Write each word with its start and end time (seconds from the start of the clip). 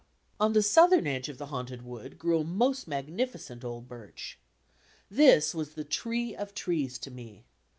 On 0.39 0.53
the 0.53 0.63
southern 0.63 1.05
edge 1.05 1.29
of 1.29 1.37
the 1.37 1.45
Haunted 1.45 1.83
Wood 1.83 2.17
grew 2.17 2.39
a 2.39 2.43
most 2.43 2.87
magnificent 2.87 3.63
old 3.63 3.87
birch. 3.87 4.39
This 5.11 5.53
was 5.53 5.75
the 5.75 5.83
tree 5.83 6.35
of 6.35 6.55
trees 6.55 6.97
to 6.97 7.11
me. 7.11 7.45